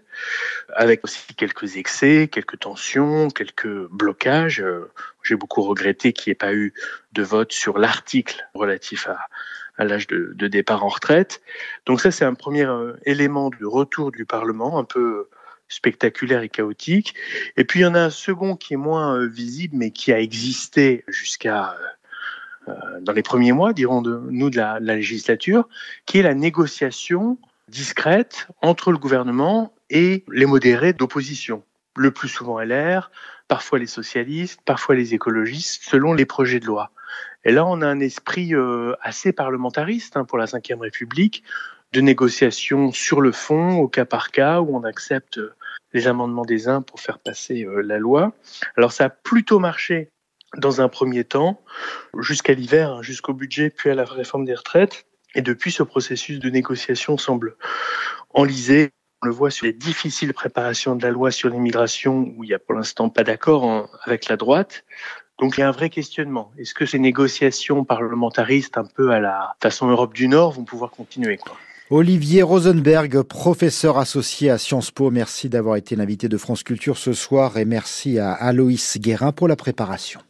avec 0.75 1.05
aussi 1.05 1.35
quelques 1.35 1.77
excès, 1.77 2.31
quelques 2.33 2.61
tensions, 2.61 3.29
quelques 3.29 3.89
blocages. 3.89 4.63
Euh, 4.63 4.91
j'ai 5.23 5.37
beaucoup 5.37 5.61
regretté 5.61 6.15
qu'il 6.15 6.31
n'y 6.31 6.33
ait 6.33 6.37
pas 6.37 6.55
eu 6.55 6.73
de 7.13 7.23
vote 7.23 7.53
sur 7.53 7.77
l'article 7.77 8.49
relatif 8.55 9.07
à, 9.07 9.19
à 9.77 9.85
l'âge 9.85 10.07
de, 10.07 10.47
départ 10.47 10.85
en 10.85 10.89
retraite. 10.89 11.43
Donc 11.87 12.01
ça, 12.01 12.11
c'est 12.11 12.25
un 12.25 12.35
premier 12.35 12.65
euh, 12.65 12.93
élément 13.05 13.51
du 13.51 13.67
retour 13.67 14.13
du 14.13 14.25
Parlement, 14.25 14.79
un 14.79 14.85
peu 14.85 15.29
spectaculaire 15.69 16.43
et 16.43 16.49
chaotique. 16.49 17.15
Et 17.57 17.65
puis 17.65 17.81
il 17.81 17.83
y 17.83 17.87
en 17.87 17.95
a 17.95 18.01
un 18.01 18.11
second 18.11 18.57
qui 18.57 18.75
est 18.75 18.79
moins 18.79 19.17
euh, 19.17 19.27
visible, 19.27 19.77
mais 19.77 19.91
qui 19.91 20.13
a 20.13 20.21
existé 20.21 21.05
jusqu'à 21.09 21.77
euh, 22.69 22.73
dans 23.01 23.13
les 23.13 23.23
premiers 23.23 23.53
mois, 23.53 23.73
dirons 23.73 24.03
de, 24.03 24.21
nous, 24.31 24.51
de 24.51 24.57
la, 24.57 24.79
législature, 24.81 25.69
qui 26.07 26.19
est 26.19 26.23
la 26.23 26.35
négociation 26.35 27.39
discrète 27.69 28.49
entre 28.63 28.93
le 28.93 28.99
gouvernement 28.99 29.75
et 29.91 30.25
les 30.33 30.47
modérés 30.47 30.93
d'opposition. 30.93 31.63
Le 31.97 32.11
plus 32.11 32.29
souvent 32.29 32.61
LR, 32.61 33.11
parfois 33.49 33.79
les 33.79 33.87
socialistes, 33.87 34.61
parfois 34.65 34.95
les 34.95 35.15
écologistes, 35.15 35.83
selon 35.85 36.13
les 36.13 36.27
projets 36.27 36.61
de 36.61 36.67
loi. 36.67 36.91
Et 37.45 37.53
là, 37.53 37.65
on 37.67 37.83
a 37.83 37.87
un 37.87 38.01
esprit 38.01 38.55
euh, 38.55 38.95
assez 39.03 39.33
parlementariste 39.33 40.17
hein, 40.17 40.25
pour 40.25 40.39
la 40.39 40.47
Ve 40.47 40.81
République, 40.81 41.45
de 41.93 42.01
négociation 42.01 42.91
sur 42.91 43.21
le 43.21 43.31
fond, 43.31 43.79
au 43.79 43.87
cas 43.87 44.05
par 44.05 44.31
cas, 44.31 44.61
où 44.61 44.77
on 44.77 44.83
accepte 44.83 45.39
euh, 45.39 45.55
les 45.93 46.09
amendements 46.09 46.45
des 46.45 46.69
uns 46.69 46.83
pour 46.83 47.01
faire 47.01 47.19
passer 47.19 47.65
euh, 47.65 47.83
la 47.83 47.99
loi. 47.99 48.33
Alors 48.77 48.93
ça 48.93 49.05
a 49.05 49.09
plutôt 49.09 49.61
marché 49.61 50.11
dans 50.57 50.81
un 50.81 50.89
premier 50.89 51.25
temps, 51.25 51.63
jusqu'à 52.19 52.55
l'hiver, 52.55 52.91
hein, 52.93 53.03
jusqu'au 53.03 53.33
budget, 53.33 53.71
puis 53.71 53.91
à 53.91 53.95
la 53.95 54.05
réforme 54.05 54.45
des 54.45 54.55
retraites. 54.55 55.07
Et 55.35 55.43
depuis, 55.43 55.73
ce 55.73 55.83
processus 55.83 56.39
de 56.39 56.49
négociation 56.49 57.17
semble 57.17 57.57
enlisé 58.33 58.91
On 59.25 59.29
le 59.29 59.33
voit 59.33 59.51
sur 59.51 59.65
les 59.65 59.73
difficiles 59.73 60.35
préparations 60.35 60.97
de 60.97 61.03
la 61.03 61.11
loi 61.11 61.31
sur 61.31 61.49
l'immigration, 61.49 62.31
où 62.37 62.45
il 62.45 62.49
n'y 62.49 62.53
a 62.53 62.59
pour 62.59 62.75
l'instant 62.75 63.09
pas 63.09 63.25
d'accord 63.25 63.89
avec 64.05 64.29
la 64.29 64.37
droite. 64.37 64.85
Donc 65.41 65.57
il 65.57 65.63
y 65.63 65.65
a 65.65 65.69
un 65.69 65.71
vrai 65.71 65.89
questionnement. 65.89 66.53
Est-ce 66.59 66.75
que 66.75 66.85
ces 66.85 66.99
négociations 66.99 67.85
parlementaristes 67.85 68.77
un 68.77 68.85
peu 68.85 69.13
à 69.13 69.21
la 69.21 69.55
façon 69.63 69.89
Europe 69.89 70.13
du 70.13 70.29
Nord 70.29 70.53
vont 70.53 70.65
pouvoir 70.65 70.91
continuer 70.91 71.39
Olivier 71.89 72.43
Rosenberg, 72.43 73.23
professeur 73.23 73.97
associé 73.97 74.51
à 74.51 74.59
Sciences 74.59 74.91
Po, 74.91 75.11
merci 75.11 75.49
d'avoir 75.49 75.77
été 75.77 75.97
l'invité 75.97 76.29
de 76.29 76.37
France 76.37 76.63
Culture 76.63 76.99
ce 76.99 77.15
soir 77.15 77.57
et 77.57 77.65
merci 77.65 78.19
à 78.19 78.31
Aloïs 78.31 78.99
Guérin 79.01 79.33
pour 79.33 79.49
la 79.49 79.57
préparation. 79.57 80.21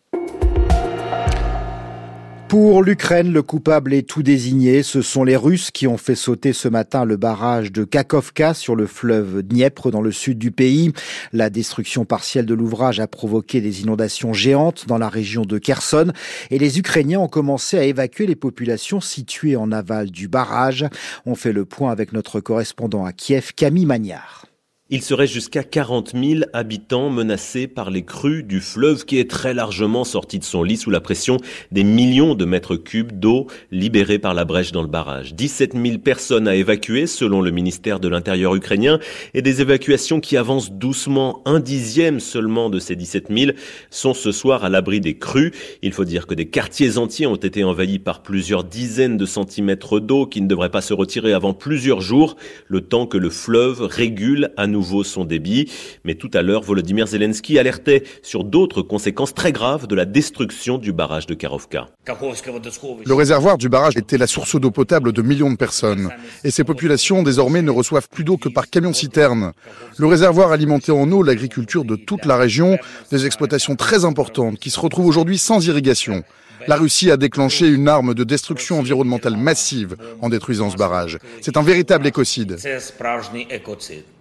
Pour 2.49 2.85
l'Ukraine, 2.85 3.33
le 3.33 3.43
coupable 3.43 3.93
est 3.95 4.09
tout 4.09 4.23
désigné. 4.23 4.83
Ce 4.83 5.03
sont 5.03 5.25
les 5.25 5.35
Russes 5.35 5.71
qui 5.71 5.87
ont 5.87 5.97
fait 5.97 6.15
sauter 6.15 6.53
ce 6.53 6.69
matin 6.69 7.05
le 7.05 7.17
barrage 7.17 7.73
de 7.73 7.85
Kakovka 7.85 8.55
sur 8.55 8.77
le 8.77 8.87
fleuve 8.87 9.43
Dniepr 9.43 9.91
dans 9.91 10.03
le 10.03 10.13
sud 10.13 10.39
du 10.39 10.53
pays. 10.53 10.93
La 11.33 11.51
destruction 11.51 12.05
partielle 12.05 12.47
de 12.47 12.55
l'ouvrage 12.55 13.01
a 13.01 13.09
provoqué 13.09 13.61
des 13.61 13.81
inondations 13.81 14.33
géantes 14.33 14.87
dans 14.87 14.99
la 14.99 15.09
région 15.09 15.43
de 15.43 15.59
Kherson 15.59 16.13
et 16.51 16.59
les 16.59 16.79
Ukrainiens 16.79 17.21
ont 17.21 17.29
commencé 17.29 17.77
à 17.79 17.85
évacuer 17.85 18.27
les 18.27 18.37
populations 18.37 19.01
situées 19.01 19.57
en 19.57 19.73
aval 19.73 20.11
du 20.11 20.29
barrage. 20.29 20.87
On 21.27 21.35
fait 21.35 21.53
le 21.53 21.65
point 21.65 21.91
avec 21.91 22.13
notre 22.13 22.41
correspondant 22.41 23.05
à 23.05 23.13
Kiev, 23.13 23.53
Camille 23.57 23.87
Magnard. 23.87 24.47
Il 24.91 25.01
serait 25.01 25.27
jusqu'à 25.27 25.63
40 25.63 26.13
000 26.15 26.43
habitants 26.53 27.09
menacés 27.09 27.67
par 27.67 27.91
les 27.91 28.05
crues 28.05 28.43
du 28.43 28.61
fleuve 28.61 29.07
qui 29.07 29.19
est 29.19 29.31
très 29.31 29.55
largement 29.55 30.05
sorti 30.05 30.39
de 30.39 30.45
son 30.45 30.63
lit 30.63 30.77
sous 30.77 30.91
la 30.91 31.01
pression 31.01 31.39
des 31.73 31.85
millions 31.85 32.35
de 32.35 32.45
mètres 32.45 32.77
cubes 32.77 33.19
d'eau 33.19 33.47
libérés 33.71 34.19
par 34.19 34.35
la 34.35 34.45
brèche 34.45 34.73
dans 34.73 34.83
le 34.83 34.89
barrage. 34.89 35.33
17 35.33 35.73
000 35.73 35.99
personnes 36.01 36.47
à 36.47 36.55
évacuer 36.55 37.07
selon 37.07 37.41
le 37.41 37.51
ministère 37.51 37.99
de 37.99 38.09
l'Intérieur 38.09 38.55
ukrainien 38.55 38.99
et 39.33 39.41
des 39.41 39.63
évacuations 39.63 40.21
qui 40.21 40.37
avancent 40.37 40.71
doucement. 40.71 41.41
Un 41.47 41.61
dixième 41.61 42.21
seulement 42.21 42.69
de 42.69 42.79
ces 42.79 42.95
17 42.95 43.29
000 43.35 43.53
sont 43.89 44.13
ce 44.13 44.33
soir 44.33 44.65
à 44.65 44.69
l'abri 44.69 45.01
des 45.01 45.17
crues. 45.17 45.53
Il 45.81 45.95
faut 45.95 46.05
dire 46.05 46.27
que 46.27 46.35
des 46.35 46.51
quartiers 46.51 46.99
entiers 46.99 47.27
ont 47.27 47.37
été 47.37 47.65
envahis 47.65 48.01
par 48.01 48.23
plusieurs 48.23 48.65
dizaines 48.65 49.17
de 49.17 49.25
centimètres 49.25 49.99
d'eau 49.99 50.27
qui 50.27 50.43
ne 50.43 50.47
devraient 50.47 50.69
pas 50.69 50.83
se 50.83 50.93
retirer 50.93 51.33
avant 51.33 51.55
plusieurs 51.55 52.03
jours, 52.03 52.37
le 52.69 52.83
temps 52.83 53.07
que 53.07 53.17
le 53.17 53.31
fleuve 53.31 53.81
régule 53.81 54.53
à 54.59 54.67
nouveau 54.75 55.05
son 55.05 55.25
débit. 55.25 55.71
Mais 56.05 56.17
tout 56.17 56.31
à 56.35 56.43
l'heure, 56.43 56.63
Volodymyr 56.63 57.07
Zelensky 57.07 57.59
alertait 57.59 58.03
sur 58.23 58.45
d'autres 58.45 58.83
conséquences 58.83 59.33
très 59.33 59.53
graves 59.53 59.87
de 59.87 59.95
la 59.95 60.05
destruction 60.05 60.79
du 60.79 60.93
barrage 60.93 61.27
de 61.27 61.35
Karovka. 61.35 61.87
Le 62.07 63.15
réservoir 63.15 63.57
du 63.57 63.69
barrage 63.69 63.97
était 63.97 64.19
la 64.19 64.27
source 64.27 64.61
d'eau 64.61 64.71
potable 64.71 65.13
de 65.13 65.23
millions 65.23 65.51
de 65.51 65.57
personnes. 65.57 66.11
Et 66.43 66.51
ces 66.51 66.65
populations, 66.65 67.23
désormais, 67.23 67.63
ne 67.63 67.71
reçoivent 67.71 68.09
plus 68.09 68.25
d'eau 68.25 68.37
que 68.37 68.49
par 68.49 68.69
camion-citerne. 68.69 69.53
Le 69.97 70.07
réservoir 70.07 70.53
alimentait 70.53 70.93
en 70.93 71.11
eau 71.13 71.23
l'agriculture 71.23 71.85
de 71.85 71.97
toute 71.97 72.25
la 72.27 72.37
région, 72.37 72.77
des 73.11 73.27
exploitations 73.27 73.77
très 73.77 74.05
importantes 74.05 74.59
qui 74.59 74.71
se 74.71 74.81
retrouvent 74.81 75.07
aujourd'hui 75.07 75.39
sans 75.39 75.67
irrigation. 75.67 76.25
La 76.67 76.77
Russie 76.77 77.11
a 77.11 77.17
déclenché 77.17 77.69
une 77.69 77.89
arme 77.89 78.15
de 78.15 78.25
destruction 78.25 78.79
environnementale 78.79 79.37
massive 79.37 79.97
en 80.21 80.29
détruisant 80.29 80.71
ce 80.71 80.77
barrage. 80.77 81.19
C'est 81.41 81.57
un 81.57 81.63
véritable 81.63 82.07
écocide. 82.07 82.57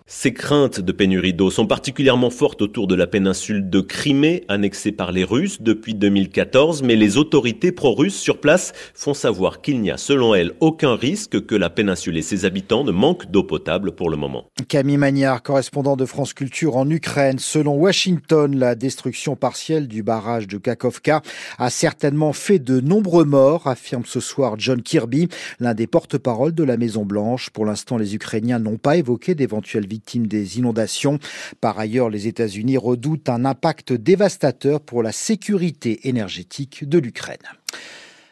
Ces 0.05 0.33
craintes 0.33 0.81
de 0.81 0.91
pénurie 0.91 1.33
d'eau 1.33 1.49
sont 1.49 1.65
particulièrement 1.65 2.29
fortes 2.29 2.61
autour 2.61 2.87
de 2.87 2.95
la 2.95 3.07
péninsule 3.07 3.69
de 3.69 3.79
Crimée, 3.79 4.43
annexée 4.49 4.91
par 4.91 5.13
les 5.13 5.23
Russes 5.23 5.61
depuis 5.61 5.95
2014, 5.95 6.83
mais 6.83 6.97
les 6.97 7.15
autorités 7.15 7.71
pro-russes 7.71 8.19
sur 8.19 8.41
place 8.41 8.73
font 8.93 9.13
savoir 9.13 9.61
qu'il 9.61 9.79
n'y 9.79 9.91
a, 9.91 9.97
selon 9.97 10.35
elles, 10.35 10.51
aucun 10.59 10.95
risque 10.95 11.45
que 11.45 11.55
la 11.55 11.69
péninsule 11.69 12.17
et 12.17 12.21
ses 12.21 12.43
habitants 12.43 12.83
ne 12.83 12.91
manquent 12.91 13.31
d'eau 13.31 13.43
potable 13.43 13.93
pour 13.93 14.09
le 14.09 14.17
moment. 14.17 14.49
Camille 14.67 14.97
Magnard, 14.97 15.41
correspondant 15.41 15.95
de 15.95 16.05
France 16.05 16.33
Culture 16.33 16.75
en 16.75 16.89
Ukraine. 16.89 17.39
Selon 17.39 17.75
Washington, 17.75 18.57
la 18.57 18.75
destruction 18.75 19.37
partielle 19.37 19.87
du 19.87 20.03
barrage 20.03 20.47
de 20.47 20.57
Kakovka 20.57 21.21
a 21.57 21.69
certainement 21.69 22.33
fait 22.33 22.59
de 22.59 22.81
nombreux 22.81 23.25
morts, 23.25 23.67
affirme 23.67 24.03
ce 24.05 24.19
soir 24.19 24.55
John 24.57 24.81
Kirby, 24.81 25.29
l'un 25.61 25.73
des 25.73 25.87
porte-parole 25.87 26.53
de 26.53 26.63
la 26.65 26.75
Maison 26.75 27.05
Blanche. 27.05 27.51
Pour 27.51 27.65
l'instant, 27.65 27.97
les 27.97 28.15
Ukrainiens 28.15 28.59
n'ont 28.59 28.77
pas 28.77 28.97
évoqué 28.97 29.33
d'éventuelles 29.33 29.87
victimes 29.93 30.27
des 30.27 30.57
inondations. 30.57 31.19
Par 31.61 31.77
ailleurs, 31.77 32.09
les 32.09 32.27
États-Unis 32.27 32.77
redoutent 32.77 33.29
un 33.29 33.45
impact 33.45 33.93
dévastateur 33.93 34.81
pour 34.81 35.03
la 35.03 35.11
sécurité 35.11 36.07
énergétique 36.07 36.87
de 36.87 36.97
l'Ukraine. 36.97 37.47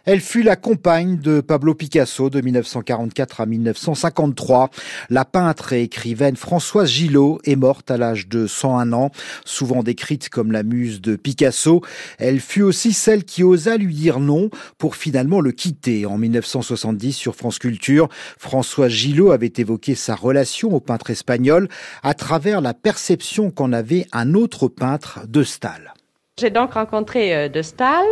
Elle 0.05 0.19
fut 0.19 0.41
la 0.41 0.55
compagne 0.55 1.17
de 1.17 1.41
Pablo 1.41 1.75
Picasso 1.75 2.29
de 2.29 2.41
1944 2.41 3.41
à 3.41 3.45
1953. 3.45 4.69
La 5.09 5.25
peintre 5.25 5.73
et 5.73 5.83
écrivaine 5.83 6.35
Françoise 6.35 6.89
Gillot 6.89 7.39
est 7.43 7.55
morte 7.55 7.91
à 7.91 7.97
l'âge 7.97 8.27
de 8.27 8.47
101 8.47 8.93
ans, 8.93 9.11
souvent 9.45 9.83
décrite 9.83 10.29
comme 10.29 10.51
la 10.51 10.63
muse 10.63 11.01
de 11.01 11.15
Picasso. 11.15 11.81
Elle 12.17 12.39
fut 12.39 12.63
aussi 12.63 12.93
celle 12.93 13.23
qui 13.23 13.43
osa 13.43 13.77
lui 13.77 13.93
dire 13.93 14.19
non 14.19 14.49
pour 14.77 14.95
finalement 14.95 15.39
le 15.39 15.51
quitter. 15.51 16.07
En 16.07 16.17
1970 16.17 17.13
sur 17.13 17.35
France 17.35 17.59
Culture, 17.59 18.09
Françoise 18.39 18.91
Gillot 18.91 19.31
avait 19.31 19.53
évoqué 19.57 19.93
sa 19.93 20.15
relation 20.15 20.73
au 20.73 20.79
peintre 20.79 21.11
espagnol 21.11 21.67
à 22.01 22.13
travers 22.13 22.61
la 22.61 22.73
perception 22.73 23.51
qu'en 23.51 23.71
avait 23.71 24.07
un 24.11 24.33
autre 24.33 24.67
peintre 24.67 25.19
de 25.27 25.43
Stahl. 25.43 25.93
J'ai 26.39 26.49
donc 26.49 26.73
rencontré 26.73 27.35
euh, 27.35 27.49
de 27.49 27.61
Stahl 27.61 28.05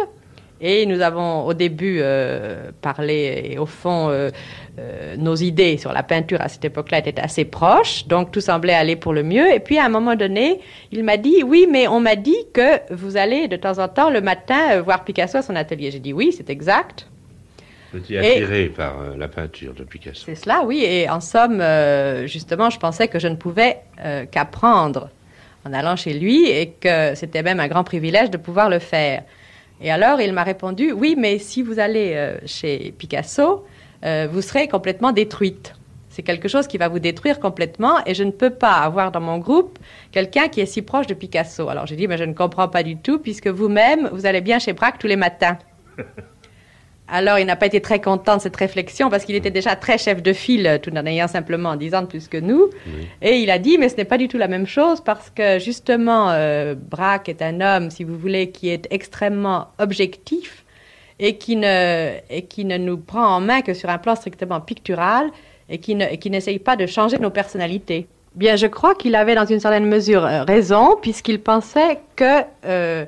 et 0.62 0.86
nous 0.86 1.02
avons 1.02 1.46
au 1.46 1.54
début 1.54 2.00
euh, 2.02 2.72
parlé, 2.82 3.52
et 3.52 3.58
au 3.58 3.66
fond, 3.66 4.10
euh, 4.10 4.30
euh, 4.78 5.16
nos 5.18 5.36
idées 5.36 5.78
sur 5.78 5.94
la 5.94 6.04
peinture 6.04 6.42
à 6.42 6.50
cette 6.50 6.66
époque-là 6.66 7.00
étaient 7.00 7.20
assez 7.20 7.46
proches, 7.46 8.08
donc 8.08 8.32
tout 8.32 8.42
semblait 8.42 8.74
aller 8.74 8.96
pour 8.96 9.14
le 9.14 9.24
mieux. 9.24 9.54
Et 9.54 9.60
puis 9.60 9.78
à 9.78 9.86
un 9.86 9.90
moment 9.90 10.16
donné, 10.16 10.60
il 10.92 11.04
m'a 11.04 11.18
dit, 11.18 11.44
oui, 11.44 11.68
mais 11.70 11.88
on 11.88 12.00
m'a 12.00 12.16
dit 12.16 12.46
que 12.54 12.94
vous 12.94 13.16
allez 13.16 13.48
de 13.48 13.56
temps 13.56 13.80
en 13.80 13.88
temps 13.88 14.10
le 14.10 14.22
matin 14.22 14.82
voir 14.82 15.06
Picasso 15.06 15.38
à 15.38 15.42
son 15.42 15.56
atelier. 15.56 15.92
J'ai 15.92 16.00
dit, 16.00 16.14
oui, 16.14 16.34
c'est 16.36 16.50
exact. 16.50 17.08
Vous 17.94 18.00
étiez 18.00 18.20
attiré 18.20 18.66
par 18.66 19.18
la 19.18 19.28
peinture 19.28 19.74
de 19.74 19.84
Picasso. 19.84 20.24
C'est 20.26 20.36
cela, 20.36 20.64
oui. 20.64 20.84
Et 20.84 21.10
en 21.10 21.22
somme, 21.22 21.64
justement, 22.26 22.70
je 22.70 22.78
pensais 22.78 23.08
que 23.08 23.18
je 23.18 23.28
ne 23.28 23.36
pouvais 23.36 23.78
qu'apprendre 24.30 25.10
en 25.66 25.74
allant 25.74 25.96
chez 25.96 26.14
lui 26.14 26.48
et 26.50 26.70
que 26.80 27.16
c'était 27.16 27.42
même 27.42 27.60
un 27.60 27.68
grand 27.68 27.84
privilège 27.84 28.30
de 28.30 28.38
pouvoir 28.38 28.70
le 28.70 28.78
faire. 28.78 29.24
Et 29.82 29.92
alors, 29.92 30.20
il 30.20 30.34
m'a 30.34 30.44
répondu, 30.44 30.92
oui, 30.92 31.16
mais 31.18 31.40
si 31.40 31.62
vous 31.62 31.80
allez 31.80 32.14
euh, 32.16 32.38
chez 32.46 32.94
Picasso, 32.98 33.66
euh, 34.06 34.28
vous 34.32 34.42
serez 34.42 34.68
complètement 34.68 35.12
détruite. 35.12 35.76
C'est 36.10 36.24
quelque 36.24 36.48
chose 36.48 36.68
qui 36.68 36.78
va 36.78 36.90
vous 36.90 37.00
détruire 37.00 37.40
complètement 37.40 38.04
et 38.06 38.14
je 38.14 38.24
ne 38.24 38.32
peux 38.32 38.50
pas 38.50 38.74
avoir 38.74 39.12
dans 39.12 39.22
mon 39.22 39.38
groupe 39.38 39.80
quelqu'un 40.12 40.50
qui 40.50 40.60
est 40.60 40.66
si 40.66 40.82
proche 40.82 41.08
de 41.08 41.14
Picasso. 41.14 41.70
Alors 41.70 41.86
j'ai 41.86 41.96
dit, 41.96 42.08
mais 42.08 42.18
je 42.18 42.24
ne 42.24 42.34
comprends 42.34 42.68
pas 42.68 42.84
du 42.84 42.98
tout 42.98 43.20
puisque 43.20 43.48
vous-même, 43.48 44.10
vous 44.12 44.26
allez 44.26 44.42
bien 44.42 44.60
chez 44.60 44.74
Braque 44.74 45.00
tous 45.00 45.08
les 45.08 45.16
matins. 45.16 45.58
Alors, 47.12 47.40
il 47.40 47.46
n'a 47.46 47.56
pas 47.56 47.66
été 47.66 47.82
très 47.82 48.00
content 48.00 48.38
de 48.38 48.42
cette 48.42 48.56
réflexion 48.56 49.10
parce 49.10 49.26
qu'il 49.26 49.36
était 49.36 49.52
déjà 49.52 49.76
très 49.76 49.98
chef 49.98 50.22
de 50.22 50.34
file, 50.34 50.80
tout 50.84 50.92
en 50.96 51.06
ayant 51.06 51.28
simplement 51.28 51.76
10 51.76 51.96
ans 51.96 52.02
de 52.02 52.08
plus 52.08 52.28
que 52.28 52.38
nous. 52.38 52.70
Et 53.22 53.38
il 53.38 53.50
a 53.50 53.58
dit, 53.58 53.78
mais 53.78 53.90
ce 53.90 53.98
n'est 53.98 54.06
pas 54.06 54.18
du 54.18 54.28
tout 54.28 54.38
la 54.38 54.48
même 54.48 54.68
chose 54.68 55.02
parce 55.02 55.30
que 55.30 55.60
justement, 55.60 56.30
euh, 56.30 56.76
Braque 56.76 57.30
est 57.30 57.42
un 57.42 57.62
homme, 57.62 57.90
si 57.90 58.04
vous 58.04 58.18
voulez, 58.18 58.52
qui 58.52 58.70
est 58.70 58.88
extrêmement 58.92 59.70
objectif 59.80 60.66
et 61.20 61.38
qui 61.38 61.56
ne, 61.56 62.12
et 62.30 62.44
qui 62.44 62.64
ne 62.64 62.78
nous 62.78 62.98
prend 62.98 63.26
en 63.26 63.42
main 63.42 63.62
que 63.62 63.74
sur 63.74 63.90
un 63.90 63.98
plan 63.98 64.16
strictement 64.16 64.62
pictural 64.62 65.30
et 65.68 65.80
qui, 65.80 65.96
ne, 65.96 66.16
qui 66.16 66.30
n'essaye 66.30 66.60
pas 66.60 66.76
de 66.76 66.86
changer 66.86 67.18
nos 67.18 67.30
personnalités. 67.30 68.08
Bien, 68.36 68.56
je 68.56 68.68
crois 68.68 68.96
qu'il 68.96 69.16
avait 69.16 69.36
dans 69.36 69.46
une 69.46 69.60
certaine 69.60 69.86
mesure 69.86 70.26
euh, 70.26 70.44
raison 70.44 70.96
puisqu'il 71.02 71.42
pensait 71.42 72.00
que 72.16 72.44
euh, 72.66 73.06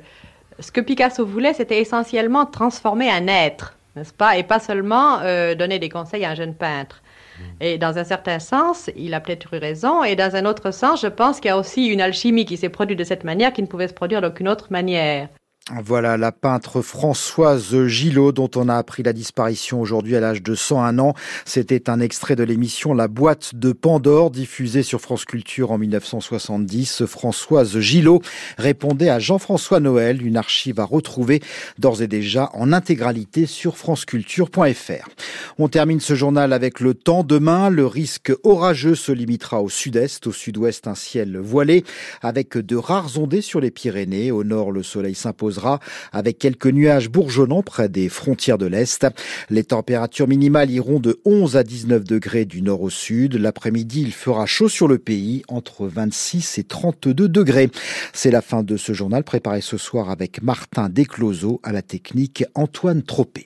ce 0.58 0.72
que 0.72 0.80
Picasso 0.80 1.24
voulait, 1.24 1.54
c'était 1.54 1.80
essentiellement 1.80 2.44
transformer 2.46 3.08
un 3.10 3.28
être 3.28 3.76
n'est-ce 3.96 4.12
pas? 4.12 4.36
Et 4.36 4.42
pas 4.42 4.58
seulement 4.58 5.20
euh, 5.20 5.54
donner 5.54 5.78
des 5.78 5.88
conseils 5.88 6.24
à 6.24 6.30
un 6.30 6.34
jeune 6.34 6.54
peintre. 6.54 7.02
Mm. 7.38 7.42
Et 7.60 7.78
dans 7.78 7.98
un 7.98 8.04
certain 8.04 8.38
sens, 8.38 8.90
il 8.96 9.14
a 9.14 9.20
peut-être 9.20 9.54
eu 9.54 9.58
raison, 9.58 10.04
et 10.04 10.16
dans 10.16 10.36
un 10.36 10.44
autre 10.44 10.70
sens, 10.70 11.02
je 11.02 11.08
pense 11.08 11.40
qu'il 11.40 11.48
y 11.48 11.52
a 11.52 11.58
aussi 11.58 11.86
une 11.86 12.00
alchimie 12.00 12.44
qui 12.44 12.56
s'est 12.56 12.68
produite 12.68 12.98
de 12.98 13.04
cette 13.04 13.24
manière 13.24 13.52
qui 13.52 13.62
ne 13.62 13.66
pouvait 13.66 13.88
se 13.88 13.94
produire 13.94 14.20
d'aucune 14.20 14.48
autre 14.48 14.68
manière. 14.70 15.28
Voilà 15.70 16.16
la 16.16 16.32
peintre 16.32 16.82
Françoise 16.82 17.86
Gillot 17.86 18.32
dont 18.32 18.50
on 18.56 18.68
a 18.68 18.74
appris 18.74 19.04
la 19.04 19.12
disparition 19.12 19.80
aujourd'hui 19.80 20.16
à 20.16 20.20
l'âge 20.20 20.42
de 20.42 20.56
101 20.56 20.98
ans. 20.98 21.14
C'était 21.44 21.88
un 21.88 22.00
extrait 22.00 22.34
de 22.34 22.42
l'émission 22.42 22.94
La 22.94 23.06
boîte 23.06 23.54
de 23.54 23.70
Pandore 23.70 24.32
diffusée 24.32 24.82
sur 24.82 25.00
France 25.00 25.24
Culture 25.24 25.70
en 25.70 25.78
1970. 25.78 27.06
Françoise 27.06 27.78
Gillot 27.78 28.22
répondait 28.58 29.08
à 29.08 29.20
Jean-François 29.20 29.78
Noël, 29.78 30.26
une 30.26 30.36
archive 30.36 30.80
à 30.80 30.84
retrouver 30.84 31.40
d'ores 31.78 32.02
et 32.02 32.08
déjà 32.08 32.50
en 32.54 32.72
intégralité 32.72 33.46
sur 33.46 33.76
franceculture.fr. 33.76 35.08
On 35.58 35.68
termine 35.68 36.00
ce 36.00 36.16
journal 36.16 36.52
avec 36.54 36.80
le 36.80 36.94
temps. 36.94 37.22
Demain, 37.22 37.70
le 37.70 37.86
risque 37.86 38.32
orageux 38.42 38.96
se 38.96 39.12
limitera 39.12 39.62
au 39.62 39.68
sud-est, 39.68 40.26
au 40.26 40.32
sud-ouest 40.32 40.88
un 40.88 40.96
ciel 40.96 41.38
voilé 41.38 41.84
avec 42.20 42.58
de 42.58 42.74
rares 42.74 43.16
ondées 43.16 43.42
sur 43.42 43.60
les 43.60 43.70
Pyrénées. 43.70 44.32
Au 44.32 44.42
nord, 44.42 44.72
le 44.72 44.82
soleil 44.82 45.14
s'impose 45.14 45.51
avec 46.12 46.38
quelques 46.38 46.66
nuages 46.66 47.08
bourgeonnants 47.08 47.62
près 47.62 47.88
des 47.88 48.08
frontières 48.08 48.58
de 48.58 48.66
l'Est. 48.66 49.06
Les 49.50 49.64
températures 49.64 50.28
minimales 50.28 50.70
iront 50.70 51.00
de 51.00 51.20
11 51.24 51.56
à 51.56 51.62
19 51.62 52.04
degrés 52.04 52.44
du 52.44 52.62
nord 52.62 52.82
au 52.82 52.90
sud. 52.90 53.34
L'après-midi, 53.34 54.02
il 54.02 54.12
fera 54.12 54.46
chaud 54.46 54.68
sur 54.68 54.88
le 54.88 54.98
pays, 54.98 55.42
entre 55.48 55.86
26 55.86 56.58
et 56.58 56.64
32 56.64 57.28
degrés. 57.28 57.70
C'est 58.12 58.30
la 58.30 58.42
fin 58.42 58.62
de 58.62 58.76
ce 58.76 58.92
journal 58.92 59.24
préparé 59.24 59.60
ce 59.60 59.76
soir 59.76 60.10
avec 60.10 60.42
Martin 60.42 60.88
Descloseaux 60.88 61.60
à 61.62 61.72
la 61.72 61.82
technique 61.82 62.44
Antoine 62.54 63.02
Tropé. 63.02 63.44